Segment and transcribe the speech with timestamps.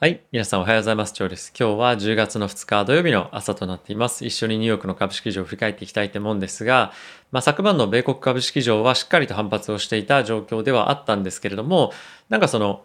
[0.00, 0.20] はい。
[0.30, 1.14] 皆さんおはようございます。
[1.18, 1.52] 今日です。
[1.58, 4.24] 今日は10月の2日土曜日の朝となっています。
[4.24, 6.92] 一緒にニューヨークの株式市場を振り返っていきたいと思うんですが、
[7.32, 11.92] まあ、昨晩の米国株式市場はしっかりと反発をしていた状況ではあったんですけれども、
[12.28, 12.84] なんかその、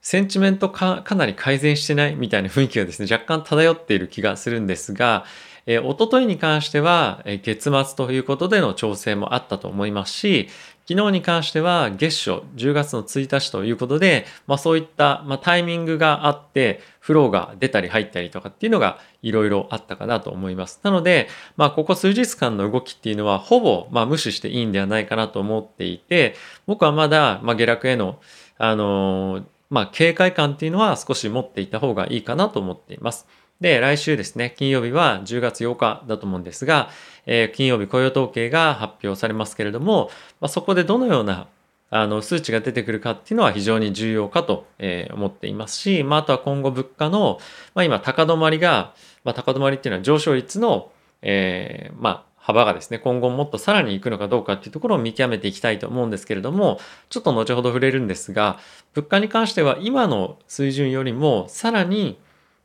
[0.00, 5.26] センチメントかかなり改善してないみたいな雰囲気がですね、若干漂っている気がするんですが、
[5.66, 10.48] えー、おとといに関しては、え、月末ということでの調整もあったと思いますし、
[10.88, 20.78] 昨日に関しては月初10月の1日ということで、まあ、そういった、ま、タイミングがあってフローが出たり入ったりとかっていうのがいろいろあったかなと思います。
[20.84, 26.36] なので、まあ、ここ数日間の動きっていうのはほぼ、ま、無視していいんではないかなと思っていて
[26.66, 28.20] 僕はまだ、ま、下落への、
[28.56, 33.26] あの、まあ、警戒感っていうのは少し持っていた方がいいかなと思っています。
[33.60, 36.90] で、来週ですね、金曜日は10月8日だと思うんですが、
[37.24, 40.10] えー、金曜日雇用統計が発表されますけれども、
[40.40, 41.48] まあ、そこでどのような
[41.88, 47.38] あの数値が出てくるかっていうのは非常に重要かと、えー、思っていますし、まあ、あとは今後物価の、
[47.74, 50.90] まあ、今高止まりが、まあ、高止まりっていうのは上昇率の、
[51.22, 58.60] えー、まあ幅がですね、今後もっとさらに行くのかどうかっていうところを見極めていきたいと思うんですけれども、ちょっと後ほど触れるんですが、
[58.94, 62.16] 物価に関しては今の水準よりもさらに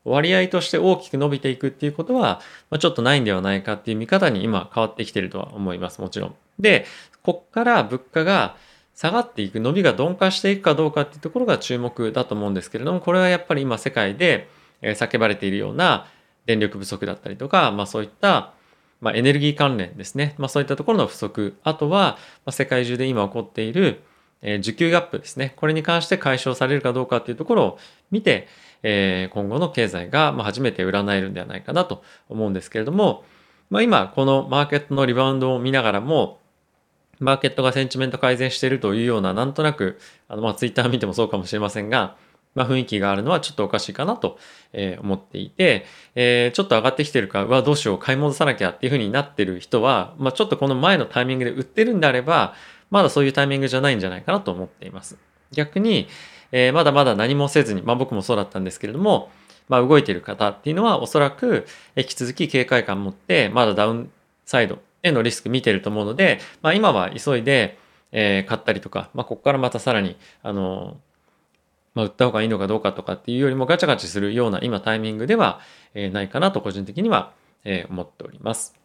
[0.04, 6.02] 割合として大きく伸びていくっていうことは、まあ、ちょっとないんではないかっていう見方に今変わってきてるとは思います。
[6.02, 6.36] もちろん。
[6.60, 6.86] で、
[7.24, 8.56] こっから物価が
[8.96, 14.50] 下がっていく、伸びが鈍化していくかどうかっていうところが注目だと思うんですけれども、これはやっぱり今世界で
[14.82, 16.08] 叫ばれているような
[16.46, 18.54] 電力不足だったりとか、まあそういった
[19.02, 20.36] まあ、エネルギー関連ですね。
[20.38, 21.58] まあ、そういったところの不足。
[21.64, 24.04] あとは、まあ、世界中で今起こっている、
[24.44, 25.54] えー、需給ガップですね。
[25.58, 27.80] これに関して解消されるかどうかっていうところを
[28.12, 28.48] 見て、
[28.84, 33.24] えー、今後の経済がま初めて占えるんではないかなと思うんですけれども、
[33.70, 36.40] まあ、今このマーケットのリバウンドを見ながらも
[37.20, 42.18] マーケットがセンチメント改善しているというようななんとなくあのまあツイッター見てもそうかもしれませんが、
[42.56, 44.38] まあ、雰囲気があるのはちょっとおかしいかなと
[44.74, 45.86] え思っていて、
[46.16, 52.54] えー、ちょっと上がってきてるか、うわ、どうしよう、買い戻さなきゃっていうふうになってる人は、まあ、ちょっとこの前のタイミングで売ってるんであれば、
[52.90, 55.18] まだそういうタイミングじゃないんじゃないかなと思っています。
[55.52, 56.08] 逆に、
[56.52, 59.32] えー、まだまだ何もせずに、まあ僕もそうだったんですけれども、
[59.70, 64.12] まあ動いている方っていうのはおそらく引き続き警戒感を持って、まだダウン
[64.46, 67.78] サイドへのリスク見てると思うので、まあ今は急いで、
[68.12, 70.98] えー、買ったりとか、まあここからまたさらに、あの
[71.94, 75.60] まあ、売った方がいいのかどうかとかっていうよりもガチャガチャするような今タイミングでは、
[75.94, 78.76] え、ないかなと個人的には、え、思っております。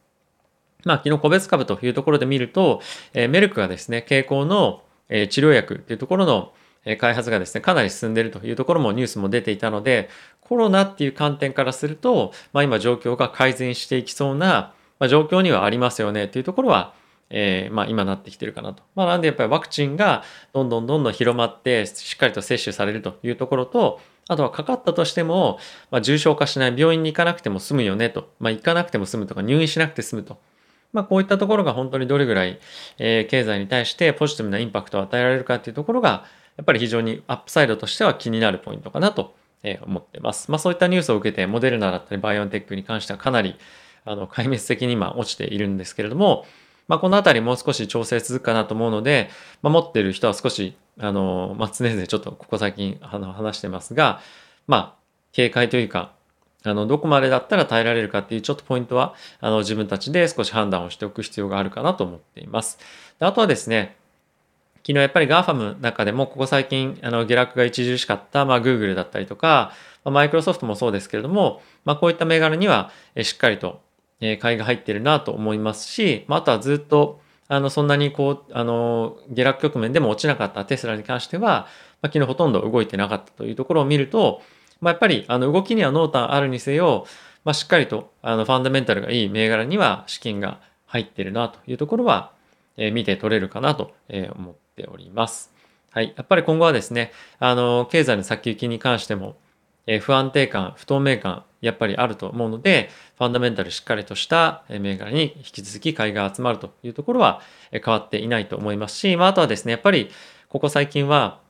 [0.84, 2.80] まあ、昨日個別株というところで見ると、
[3.14, 6.52] え、メルクがですね、傾向の、え、治療薬っていうところの、
[6.94, 10.08] 開発がですね、かなり進んでいるというところもニュースも出ていたので、
[10.40, 16.94] コロナっていう観点からすると、まあ、今状況が改善していきそうな、ま、状況にはありますよねっていうところは、
[17.30, 18.82] えー、まあ今なってきてるかなと。
[18.94, 25.58] まあなんでやっぱりワクチンがどんどんどんどん広まってしっかりと接種されるというところと、あとはかかったとしても、
[25.90, 28.30] まあ、重症化しない病院に行かなくても済むよねと。
[28.38, 30.38] まあ行かなくても済むとか入院しなくて済むと。
[30.92, 32.60] まあこういったところが本当にどれぐらい、
[32.98, 36.24] えー、経済に対してポジティブなインパクトを与えられるかっていうところが、
[36.56, 39.34] やっぱり非常にアップサイドとしては気になるポイントかなと
[39.82, 40.50] 思ってます。
[40.50, 43.56] まあそういったニュースを受けて、モデルナだったりバイオンテックに関してはかなり
[44.04, 46.46] あの壊滅的に今落ちているんですけれども、
[46.88, 49.28] まあこのあたりもう少し調整続くかなと思うので、
[49.62, 54.20] まあ、持ってる人は少し、あの、まあ常々ちょっとここ最近あの話してますが、
[54.66, 54.94] まあ
[55.32, 56.12] 警戒というか、
[56.62, 62.78] あの、どこまでだったら耐えられるかっていうちょっとポイントは、あの、自分たちで少し判断をしておく必要があるかなと思っています。
[63.20, 63.96] であとはですね、
[64.86, 69.72] 昨日やっぱり GAFAM の中でもここ最近あの下落が著しかった、まあ、Google だったりとか、
[70.04, 73.80] まあ、マイクロソフトもそうですけれども、まあ、こういった銘柄にはしっかりと
[74.40, 81.66] 買いが入ってるなと思いますし、まあ、あとはずっとあのそんなにこうあの下落局面でも落ちなかったテスラに関しては、
[82.00, 84.40] まあ、昨日ほとんど動いてなかったというところを見ると、
[84.80, 87.06] まあ、やっぱりあの動きには濃淡あるにせよ、
[87.44, 92.30] まあ、しっかりとあのファンダメンタルがいい銘柄には資金が入ってるなというところは、
[92.76, 93.92] え、見て取れるかなと
[94.36, 95.52] 思ってております。
[95.90, 96.12] はい。
[96.16, 99.36] やっぱり今後はですね、あの、経済の先行きに関しても、
[99.86, 107.40] え、不安定感、不透明感、やっぱりあると思うので、ファンダメンタルしっかりとした銘柄に引き続き買いが集まるというところは
[107.70, 110.10] 変わっていないと思いますし、まあ、あとはですね、やっぱり
[110.48, 111.40] ここ最近は、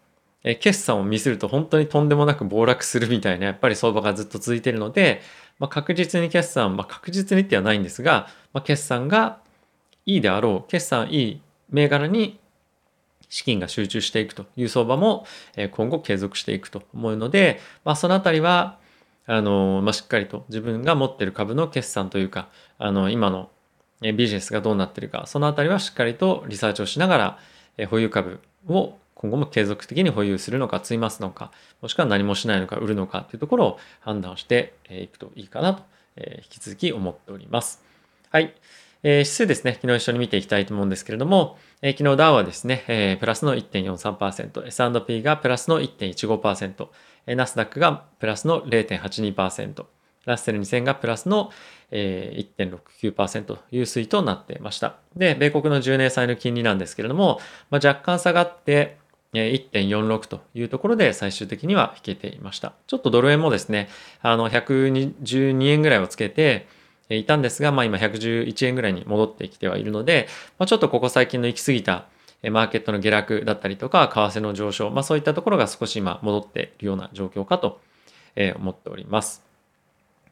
[0.61, 5.21] 決算を見せると本当にとんでもなく暴落するみたいなやっぱり相場がずっと続いているので、
[5.59, 9.41] まあ、確実に決算、まあ、確実にってはないんですが、まあ、決算が
[10.05, 11.41] いいであろう決算いい
[11.71, 12.39] 銘柄に
[13.29, 15.27] 資金が集中していくという相場も
[15.73, 18.79] 今後継続していくと思うので、まあ、そのあたりは
[19.27, 23.51] あの、まあ、しっかりと自分が持っている株の決算というかあの今の
[24.01, 27.39] ビジネスがどうなっているかそのあたりはしっかりとリサーチをしなが
[27.79, 31.51] ら保有株を今後も継続的に保有するのか、積みますのか、
[31.81, 35.83] もしくは何もしないのか、売るのかというところを判断していくといいかなと、
[36.17, 37.83] え引き続き思っております。
[38.31, 38.55] はい。
[39.09, 46.89] えー、指数ですね、昨日一緒に見ていきたいと思うんですけれども、えー、昨日ダウはですね、えー、プラスの1.43%、S&P がプラスの1.15%、
[47.29, 49.85] えー、ナスダックがプラスの0.82%、
[50.25, 51.53] ラッセル2000がプラスの、
[51.93, 52.67] えー、
[53.13, 54.97] 1.69%という推移となっていました。
[55.15, 57.39] で、米国の10年債の金利なんですけれども、
[57.71, 58.99] まあ、若干下がって、
[59.35, 62.73] 1.46というところで最終的には引けていました。
[62.89, 63.89] ちょっとドル円もですね、
[64.21, 66.67] あの112円ぐらいをつけて
[67.09, 72.07] いたんですが、まあ今111円ぐらいに戻ってきてはいるので、まあ、ちょっとここ最近の行き過ぎた
[72.51, 77.81] マーケットの下落だったりとか、為替の上昇、まあそういったところが少し今戻っているような状況かと
[78.57, 79.45] 思っております。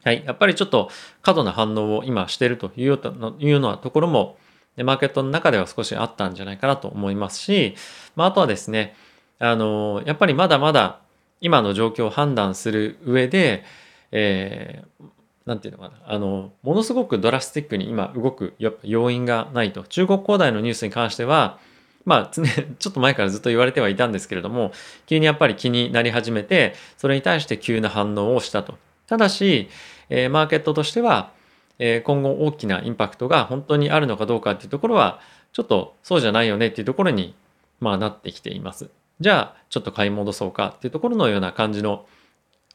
[0.03, 0.23] はい。
[0.25, 0.89] やっぱりちょっと
[1.23, 4.37] 過度な反応を今しているというようなところも、
[4.77, 7.75] マーケットの中では少しあったんじゃないかなと思いますし、
[8.15, 8.95] まあ、あとはですね、
[9.39, 10.99] あの、やっぱりまだまだ
[11.41, 13.63] 今の状況を判断する上で、
[14.11, 15.05] えー、
[15.45, 19.83] なんていうのかな、あの、ものすごくドラスティックに今動く要因がないと。
[19.83, 21.59] 中国恒大のニュースに関しては、
[22.03, 24.71] まあ、 ちょっと前からずっと言われてはいたんですけれども、
[25.05, 28.75] 急にやっぱり気になり始めて、それに対して急な反応をしたと。
[29.07, 29.69] ただし、
[30.09, 31.31] えー、マーケットとしては、
[31.77, 35.19] えー、今後大きなインパクトが本当にあるのかどうかっていうところは、
[35.51, 37.35] ちょっとそうじゃないよねっていうところに、
[37.79, 38.89] まあなってきています。
[39.19, 42.05] じゃあ、ちょっと買い戻そうかっていうところのような感じの、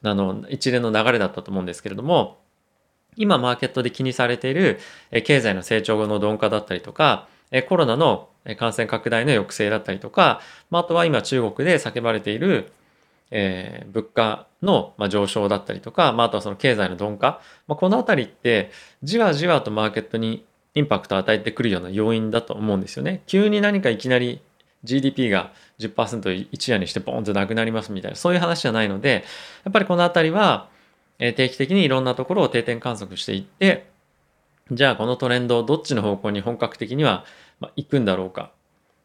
[0.02, 2.38] あの、一連の流れだったと思うんですけれども、
[3.16, 4.78] 今マーケットで気にされている
[5.24, 7.28] 経済の成長後の鈍化だったりとか、
[7.68, 8.28] コロナの
[8.58, 10.40] 感染拡大の抑制だったりとか、
[10.70, 12.72] あとは今中国で叫ばれている
[13.30, 18.70] え、物価の、ま、上昇だったりとか、まあ、とはその経済の鈍化、まあ、このあたりって
[19.02, 23.22] じわじわとマーケットにインパクトを与えてくるような要因だと思うんですよね。
[23.26, 24.40] 急に何かいきなり
[24.84, 29.24] GDP が10%一夜にしてボンとなくなりますみたいなそういう話じゃないので
[29.64, 30.68] やっぱりこのあたりは
[31.20, 33.87] 定期的にいろんなところを定点観測していって
[34.70, 37.25] じゃあこのトレンドどっちの方向に本格的には
[37.76, 38.52] 行くんだろうか。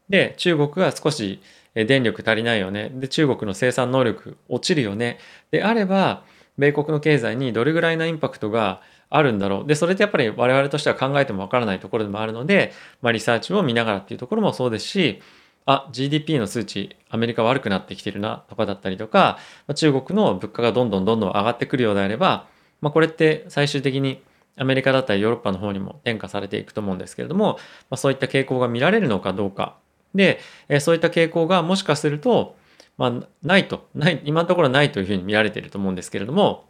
[0.08, 1.42] で中国が少し
[1.84, 2.90] 電力足りないよね。
[2.90, 5.20] で、中国の生産能力落ちるよね。
[5.52, 6.24] であれば、
[6.58, 9.68] 米国の経済にどれぐらいのインパクトがあるんだろう。
[9.68, 12.72] で、それってやっぱり我々としては考えてもわからないところでもあるので、
[13.02, 15.22] まあ、リサーチを見ながらっていうところもそうですし、
[15.66, 19.40] あ、GDP の数値、アメリカ悪くなってきてるなとかだったりとか、
[19.74, 22.48] 中国の物価がどんどんどんどん上がってくるようであれば、
[22.82, 24.22] まあ、これって最終的に
[24.58, 27.54] アメリカだったりヨーロッパの方にも転嫁されていくと思うんですけれども、
[27.90, 29.76] まあ、そういった傾向が見られるのかどうか
[30.14, 30.40] で、
[30.70, 32.56] えそういった傾向がもしかすると、
[32.98, 36.66] まあ、ないと、ない、今のところないというふうに見られていると思うんですけれども、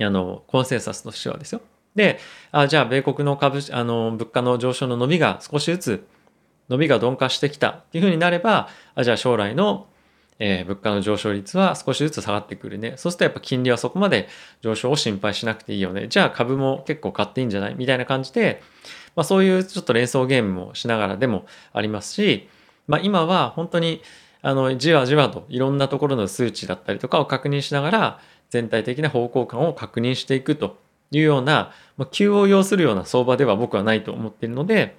[0.00, 1.60] あの、コンセンサスとしてはですよ。
[1.94, 2.18] で、
[2.50, 6.06] あじゃあ、米国の株、あの、物価の上昇の伸びが少しずつ、
[6.68, 9.86] 伸びが鈍化してきたっていうふうになれば、あじゃあ将来の、
[10.38, 12.94] えー、物価の上昇率は少しずつ下がってくるね。
[12.96, 14.28] そうするとやっぱ金利はそこまで
[14.60, 16.08] 上昇を心配しなくていいよね。
[16.08, 18.62] じゃあ株も結構買っていいんじゃないみたいな感じで、
[19.16, 22.48] まあ、そういうちょっと連想ゲームもしながらでもありますし、
[22.86, 24.02] まあ、今は本当に
[24.42, 28.20] あのじわじわといろんなところの数値だったりとかを確認しながら
[28.50, 30.78] 全体的な方向感を確認していくと
[31.10, 34.96] いうような、まあ、急を要するような相場では僕はないと思っているので、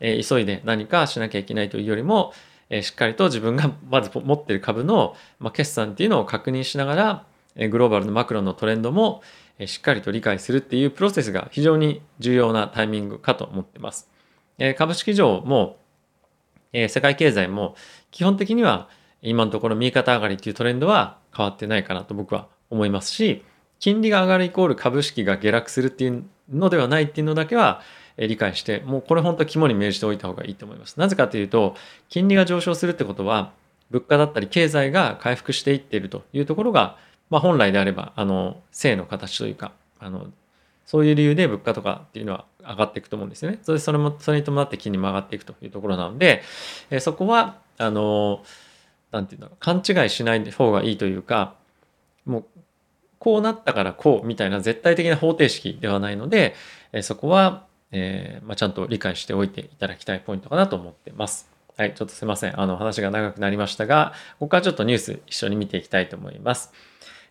[0.00, 2.32] え、急いで何かしなきゃいけないというよりも、
[2.70, 7.24] え、しっかりと自分が まず持ってる株の、ま、決算っていうのを確認しながら、
[7.56, 9.22] え、グローバルのマクロのトレンドも、
[9.58, 14.08] えしっかりと理解するっていうプロセスが非常に重要なタイミングかと思ってます。
[14.56, 15.78] え株式上も
[16.72, 17.74] え世界経済も
[18.10, 18.88] 基本的には
[19.22, 23.44] 今のところ右肩上がりっていうトレンドは変わってないかなと僕は思いますし、
[23.80, 27.80] 金利が上がるイコール株式が下落するっていうのではないっていうのだけは
[28.26, 30.98] 理解して、もうこれ本当肝に銘じておいた方がいいと思います。
[30.98, 31.76] なぜかというと、
[32.08, 33.52] 金利が上昇するってことは、
[33.90, 36.96] 物価だったり経済が回復していっているというところが
[37.30, 40.26] まあ、本来であればあの正の形というかあの
[40.86, 43.58] そういう理由で物価とかっていうのは上がっていくと思うんですよね。
[43.62, 46.42] それそれもそれに伴って金利も上がっていくというところなので、
[46.90, 48.42] えそこはあの
[49.12, 51.54] なんていうんだろう勘違いしない方がいいというか
[52.24, 52.44] もう
[53.18, 56.54] こうなったからこうみたいな絶対的な方程式ではないので、
[56.92, 61.50] えそこは、えー、まあ、ちゃんと理解しておいていただきたいポイントかなと思ってます。
[61.76, 62.60] はい、ちょっとすいません。
[62.60, 66.72] あの話が長くなりましたが、ここからちょっとニュース一緒に見ていきたいと思います。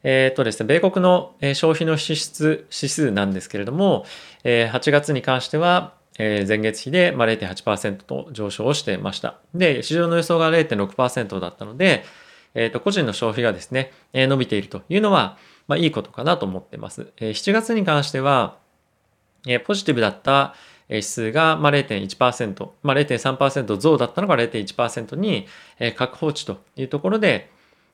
[0.04, 4.06] えっ、ー、とですね、米国の消費の支出指数なんですけれども、
[4.46, 9.36] え8月に関しては、え前月比で0.8%と上昇をしていました。
[9.54, 12.06] で、市場の予想が0.6%だったので、
[12.54, 15.38] えっ、ー、と、個人の消費がですね、伸びているというのは、
[15.68, 17.12] まあ、いいことかなと思ってます。
[17.18, 18.58] え7月に関しては、
[19.46, 20.56] えポジティブだった
[20.90, 25.48] 指数がまあ0.1%、まあ、0.3%増だったのが0.1%に
[25.80, 27.50] え確保値というところで、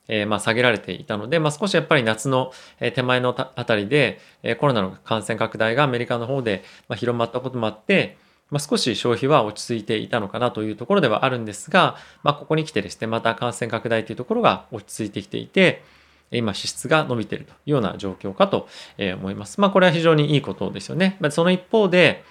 [0.08, 2.52] えー、まあ下げられていたので、まあ、少しやっぱり夏の
[2.94, 6.62] 手前のあたりでえコロナの感染拡大がアメリカの方で
[6.96, 8.16] 広まったこともあって、
[8.50, 15.82] まあ、少し消費は落ち着いていたのかなというところではあるんですが、まあ、ここに来てですね、また感染拡大というところが落ち着いてきていて、
[16.30, 19.60] 今支出が伸びているというような状況かと思います。
[19.60, 21.18] まあこれは非常にいいことですよね。
[21.30, 22.24] その一方で、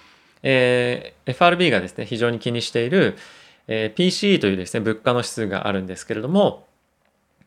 [0.44, 3.16] えー、FRB がですね、非常に気にしている、
[3.68, 6.68] えー、PCE というですね、物価の指数があるんですけれども、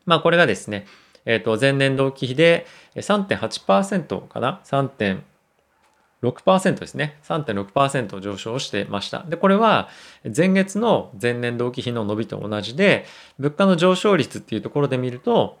[0.05, 0.87] まあこれがですね、
[1.25, 7.19] えっ、ー、と前年同期比で3.8%かな ?3.6% ですね。
[7.23, 9.23] 3.6%上昇してました。
[9.23, 9.89] で、これは
[10.35, 13.05] 前月の前年同期比の伸びと同じで、
[13.37, 15.59] 物価の上昇率っていうところで見ると、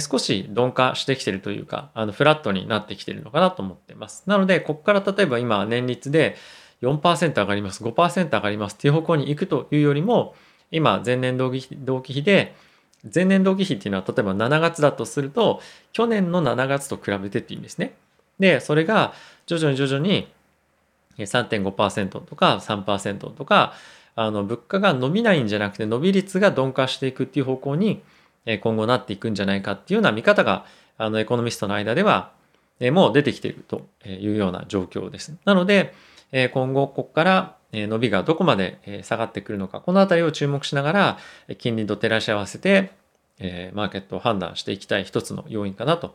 [0.00, 4.22] 少し鈍化してきてるというか、あのフラットになってきてるのかなと思っています。
[4.26, 6.36] なので、ここから例えば今年率で
[6.82, 10.34] 4%上がります、5%上がりますっていう方向に行くというよりも、
[10.70, 12.54] 今前年同期比で、
[13.14, 17.94] 前年同期比っていうのは例えば7月だとすると、去年の7月と比べてっていうんですね。
[18.38, 19.14] で、それが
[19.46, 20.28] 徐々に徐々に
[21.16, 23.72] 3.5%とか3%とか、
[24.14, 28.02] あの物価が伸びないんじゃなくて伸び率が鈍化していくっていう方向に
[28.56, 30.64] 今後なっていくんじゃないかっていうような見方が
[30.96, 32.32] あのエコノミストの間では
[32.92, 35.36] もう出てきているというような状況です。
[35.44, 35.92] なので
[36.52, 41.18] 今後ここから伸びがどこまで下がってくるのかこの辺りを注目しながら
[41.58, 42.92] 金利と照らし合わせて
[43.74, 46.14] マーケットを判断していきたい一つの要因かなと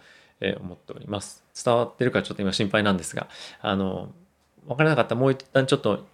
[0.60, 1.44] 思っております。
[1.64, 3.28] 伝わってるかちょっと今心配なんですが
[3.62, 4.10] あの
[4.68, 6.06] 分からなかったらもう一旦ちょっと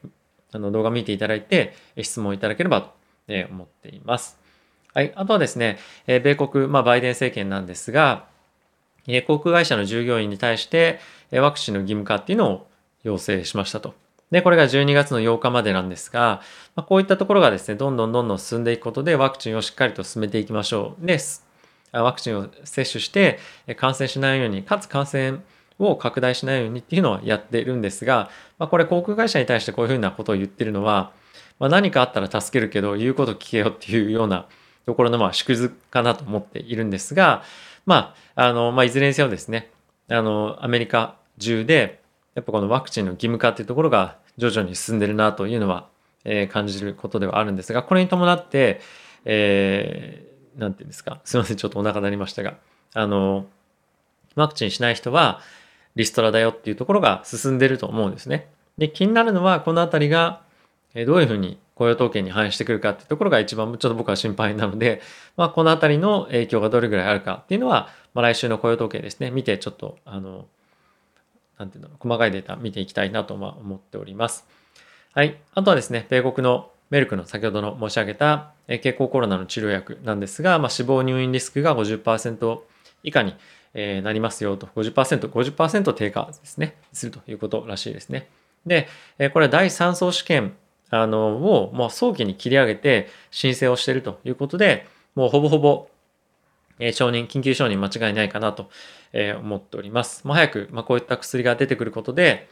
[0.52, 2.94] あの動画見ていただいて質問いただければと
[3.52, 4.38] 思っています。
[5.00, 5.14] はい。
[5.16, 5.78] あとはですね、
[6.08, 8.26] え米国、まあ、バイデン政権なんですが、
[9.08, 11.00] え航空会社の従業員に対して、
[11.32, 12.68] えワクチンの義務化っていうのを
[13.04, 13.94] 要請しましたと。
[14.30, 16.42] で、これが12月の8日までなんですが、
[16.76, 21.06] まあ、こういったところがですね、どんどんどんどん進んでいくことで、ワクチンをしっかりと進めていきましょう。
[21.06, 21.48] です。
[21.94, 23.40] ワクチンを接種して、
[23.78, 25.40] 感染しないように、かつ感染
[25.80, 31.14] を拡大しないようにっていうのはやってるんですが、まあ、これ航空会社に対してこういうふうなことを言ってるのは、
[31.58, 34.48] まあ、何かあったら助けるけど、言うこと聞けよっていうような
[34.86, 37.44] ところのまあ縮図かなと思っているんですが、
[37.86, 39.72] まあ、あの、まあ、いずれにせよですね、
[40.10, 42.02] あの、アメリカ中で、
[42.36, 45.88] やっぱこのワクチンの義務化っていうところが徐々に進んでるなというのは、
[46.24, 48.82] えー、感じることではあるんですが、これに伴って、
[49.26, 52.58] えー、なんていうんですか、すいません、ちょっとお腹鳴りましたが、
[52.94, 53.48] あの、
[54.36, 55.42] ワクチンしない人は
[55.96, 58.50] リストラだよっていうところが進んでると思うんですね。
[58.78, 60.42] で、気になるのは、このあたりが、
[60.94, 65.02] どういうふうに雇用統計に反映してくるかっていうところが一番ちょっと僕は心配なので、
[65.38, 70.46] まあ、このあたりの影響がどれぐらいあるかっていうのは、まあ、来週の雇用統計ですね、見てちょっと、あの、
[71.58, 74.46] なんていうの、細かいデータ見ていきたいなと思っております。
[75.14, 75.38] はい。
[75.54, 82.60] あとはですね、米国のメルクの先ほどの申し上げた経口コロナの治療薬なんですが、まあ、死亡入院リスクが50%
[83.04, 83.36] 以下に
[83.74, 88.28] なりますよと、50%、50%低下ですね、するということらしいですね。
[88.66, 88.88] で、
[89.32, 90.56] これは第3層試験
[90.90, 95.90] あの、をもう早期に切り上げて申請をしているということで、もうほぼほぼ、
[96.80, 98.70] え承認、緊急承認間違いないかなと、
[99.12, 100.26] え思っております。
[100.26, 102.48] もう早く、まあ、こういった薬が出てくることで、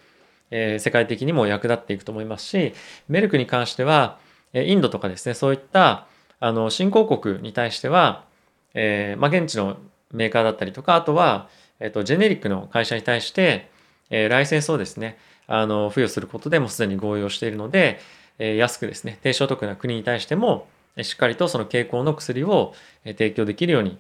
[0.52, 2.74] え世界的にも役立っていくと思いますし、
[3.08, 4.20] メルクに関しては、
[4.54, 6.08] えインドとかですね、そういった
[6.40, 8.26] あの新興国に対しては、
[8.74, 9.78] えー、まあ、現地の
[10.12, 13.70] メーカーだったりとか、あとは、えっ、と、ジェネリックの会社に対して、
[14.10, 15.18] えー、ライセンスをですね、
[15.48, 18.00] あの、付与することでもすでに合意をしているので、
[18.40, 20.68] え安くですね、低所得な国に対しても、
[21.02, 23.98] しっかりとその傾向の薬を提供できるように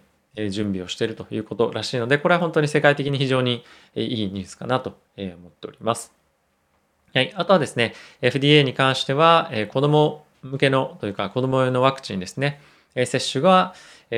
[0.51, 3.63] 準備をしているということらしいので、これは本当に世界的に非常に
[3.95, 6.13] いいニュースかなと思っております。
[7.13, 7.33] はい。
[7.35, 12.61] あとはですね、FDA に関しては、子供向けのというか子供用のワクチンですね、
[12.95, 13.73] 接種が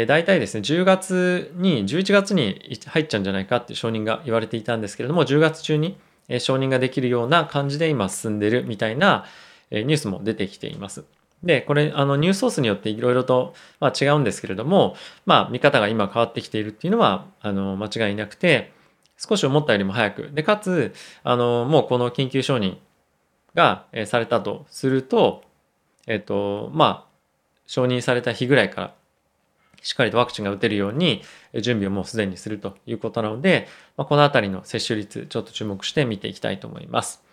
[0.07, 5.97] 大体ですね、10月に、11月に入っちゃうんじゃないかって承認が言われていたんですけれども、10月中に
[6.39, 9.25] 承認ができるような感じで今進んでるみたいな
[9.71, 11.03] ニュースも出てきています。
[11.43, 14.95] で、これ、あの、ニュースソースによっていろいろと、まあ、違うんですけれども、
[15.25, 18.73] まあ、見方が今変わってきているっていうのは、あの、間違いなくて、
[19.17, 22.77] 少し思ったよりも早く、で、かつ、あの、もうこの緊急承認
[23.55, 25.43] が、えされたとすると、
[26.07, 27.09] えっ、と、まあ、
[27.67, 28.93] 承認された日ぐらいから、
[29.81, 31.21] しっかりとワクチンが打てるように
[31.61, 37.23] 準備をもうすでにするということなので、まあ、このあたりの接種率、ちょっと注目して見ていきたいと思います。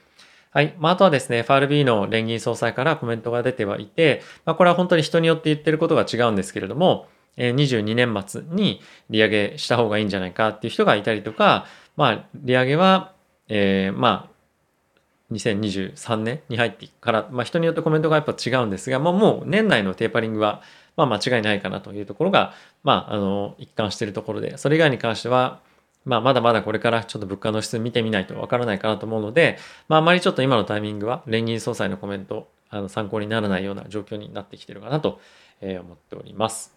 [0.57, 0.75] はい。
[0.79, 11.67] まあ、あとはですね、FRB の連銀総裁からコメントが出てはいて、まあ、これは本当に人によって言ってることが違うんですけれども、22年末に利上げした方がいいんじゃないかっていう人がいたりとか、
[11.99, 13.13] まあ、利上げは、
[13.49, 20.63] えー、まあ、2023年に入ってから、まあ、人によってコメントがやっぱ違うんですが、まあ、もう年内のテーパリングは、
[20.97, 25.61] まあ、間違いないかなというところが、まあ、あの一貫しているところでそれ以外に関しては、
[26.07, 29.59] まあ、まだまだこれからちょっと物価の質見てみないとわからないかなと思うので、
[29.89, 35.21] まあ、あまりちょっと今のタイミングは連銀総裁のコメントあの参考にならないような状況になってきてるかなと
[35.61, 36.75] 思っております。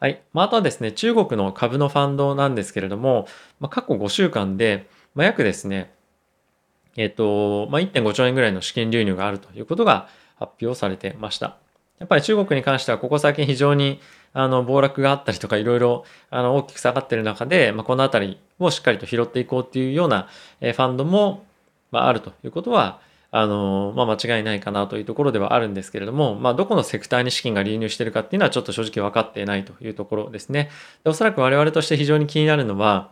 [0.00, 0.22] はい。
[0.32, 3.26] まあ、あとはですね、中国の株のファンドなんですけれども、
[3.58, 5.92] まあ、過去5週間で、まあ、約ですね、
[6.96, 11.56] えっ、と、まあ、1.5兆円ぐらいの資金流入があるということが発表されてました。
[11.98, 14.00] やっぱり中国に関してはここ最近非常に
[14.34, 20.28] あの暴落があったりとかいろいろあの大きく下がってる中で、まあ、この辺りをしっかりと拾っていこうっていうような
[20.60, 21.46] えファンドも、
[21.90, 23.00] まあ、あるということは
[23.30, 30.70] あの、まあ、間違いないかなというところではあるんですけれども、まあ、どこのセクターに資金が流入してるかっていうのはちょっと正直分かっていないというところですね。
[31.04, 33.10] でおそらく我々として非常に気になるのは、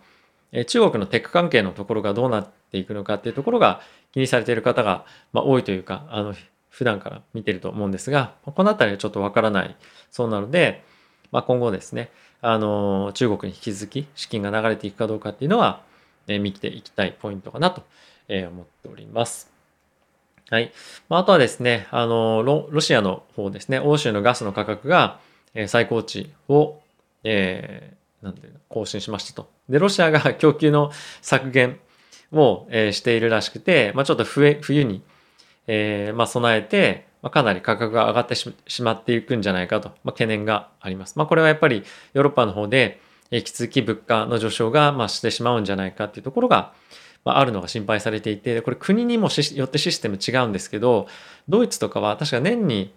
[0.66, 3.80] 中国のテック関係のところがどうなっていくのかっていうところが
[4.12, 6.34] 気にされている方が、まあ、多いというか、あの、
[6.68, 9.76] 普段から見てると思うんですが、このあたりはちょっとわからない
[10.10, 10.84] そうなので、
[11.32, 12.10] まあ、今後ですね、
[12.42, 15.82] あの、中国に引き続き資金が流れていくかどうかっていうのは、
[16.28, 17.82] えー、見ていきたいポイントかなと、
[18.28, 19.50] えー、思っております。
[20.50, 20.70] はい。
[21.08, 25.18] まあ、あとはですね、あのロ、ロシアの方ですね、欧州のガスの価格が、
[25.54, 26.80] えー、最高値を、
[27.24, 29.48] えー、なんていうの、更新しましたと。
[29.70, 31.80] で、ロシアが 供給の削減
[32.32, 35.02] を、えー、しているらしくて、まあ、ちょっと冬冬に、
[35.66, 41.16] えー、まあ、備えて、まあ、かなり価格が上がってしまっていくんじゃないかと、まあ、懸念があります。
[41.16, 43.00] まあ、これはやっぱりヨーロッパの方で、
[43.30, 46.74] 引き続き物価の上昇が、ま、してしまうんじゃないかっていうところが、
[47.24, 51.06] まあ、あるのが心配されていて、これ国にもよってシステム違うんですけど、
[51.48, 52.92] ドイツとかは確か年に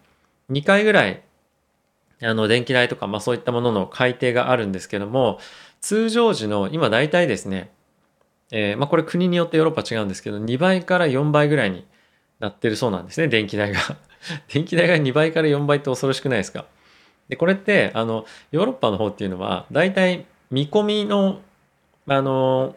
[0.51, 1.23] 2回ぐらい、
[2.21, 5.39] あの、電気代とか、まあそういったものの改定があるんですけども、
[5.81, 7.71] 通常時の今大体ですね、
[8.51, 11.85] えー、まあこれ国によってヨーロッパ違うんですけど、2倍から4倍ぐらいに
[12.39, 13.79] なってるそうなんですね、電気代が。
[14.53, 16.65] 電気代が2倍から4倍って恐ろしくないですか？
[17.29, 21.41] で、これって、あの、ヨーロッパの方っていうのは、大体見込みの、
[22.07, 22.75] あの、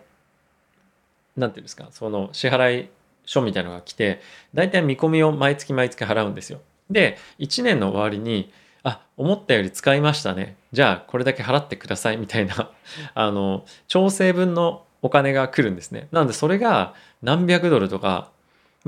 [1.37, 2.89] なんていうんですか、その支払い
[3.27, 4.21] 書みたいのが来て、
[4.55, 6.61] 大体見込みを毎月毎月払うんですよ。
[6.91, 8.51] で、1年の終わりに、
[8.85, 10.57] あ、思ったより使いましたね。
[10.73, 12.71] じゃあ、これだけ払ってくださいみたいな
[13.15, 16.09] あの、調整分のお金が来るんですね。
[16.11, 18.31] なので、それが何百ドルとか、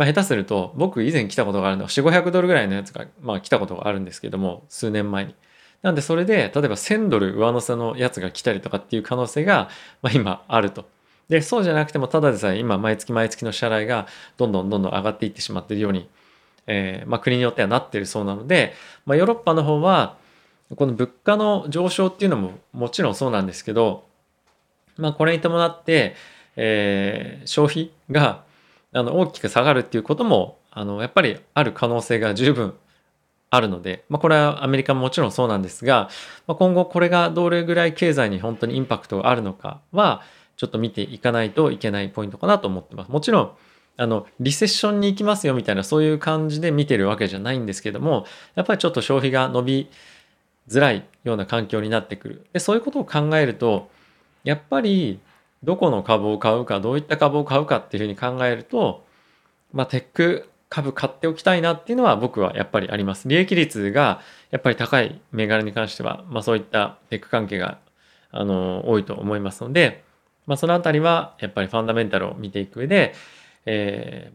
[0.01, 5.35] まあ、下手すると、僕以前来たことがあるのは、4、500ドルぐらいのやつが、まあ、来たことがあるんですけども、数年前に。
[5.83, 9.69] なんで、それで、例えば1000ドル上乗せのやつが来たりとかっていう可能性が、
[10.01, 10.89] まあ、今あると。
[11.29, 14.07] で、そうじゃなくても、ただでさえ今、毎月毎月の支払いが
[14.39, 16.09] どんどんどんどん上がっていってしまっているように、
[16.67, 18.73] えー、まあ、国によってはなっているそうなので、
[19.05, 20.17] まあ、ヨーロッパの方は、
[20.77, 24.07] この物価の上昇っていうのももちろんそうなんですけど、
[24.97, 26.15] まあ、これに伴って、
[26.57, 28.49] えー、消費が
[28.92, 32.74] あの大きく下がるっていうこともあのやっぱりある可能性が十分
[33.50, 36.09] あるので、まあ、これはアメリカももちろんそうなんですが、
[36.46, 40.22] まあ、今後これがどれぐらい経済に本当にインパクトがあるのかは
[40.57, 43.11] ちょっと見ていかないといけないポイントかなと思ってます。
[43.11, 43.53] もちろん
[43.96, 48.24] あのリセッションに行きますよみたいなそういう感じで見てるわけじゃないんですけども
[48.55, 49.90] やっぱりちょっと消費が伸び
[50.68, 53.90] づらいような環境になってくるでそういうことを考えると
[54.42, 55.20] やっぱり
[55.62, 59.05] どこの株を買うかどういった株を買うかっていうふうに考えると
[59.73, 64.20] まあテック株買っておきたいなっていうのは僕はやっぱりあります利益率が
[64.51, 67.79] やっぱり高い銘柄に関しては、まあ、そういったテック関係が
[68.31, 70.05] あの多いと思いますので、
[70.46, 73.14] まあ、そのあたりはやっぱりファンダメンタルを見ていく上で
[73.66, 74.33] え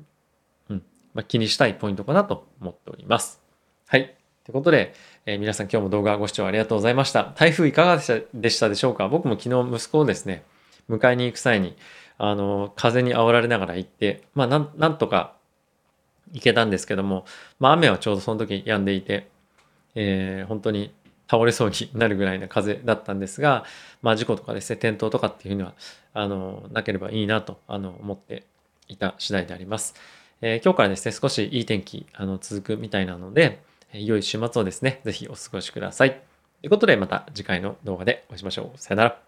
[0.69, 0.83] ー、うん、
[1.15, 3.41] まあ、気にしたいポイントかなと思っております。
[3.87, 4.15] はい。
[4.43, 4.93] ということで、
[5.25, 7.33] えー、皆さん今日も動画ご視聴ありがとうございました。
[7.35, 9.07] 台風いかがでしたでしたでしょうか？
[9.07, 10.43] 僕も昨日息子をですね、
[10.89, 11.75] 迎えに行く際に、
[12.17, 15.35] あの、風に煽られながら行って、まあ、なん、なんとか
[16.31, 17.25] 行けたんですけども、
[17.59, 19.27] まあ、雨はちょうどその時止んでいて、
[19.95, 20.93] えー、本当に
[21.29, 23.65] 倒れそうになるぐらいの風だったんですが、
[24.01, 25.73] まあ、事故とかですね、転倒とかっていうのは、
[26.13, 28.43] あの、なければいいなと、あの、思って
[28.87, 29.95] いた次第であります。
[30.41, 33.61] えー、今日からですね、少しいい天気あの続くみたいなので、
[33.93, 36.11] 良い週末をですね、ぜひお過ごしください。
[36.11, 36.17] と
[36.63, 38.77] いうことで、また次回の動画でお会いしましょう。
[38.77, 39.24] さよなら。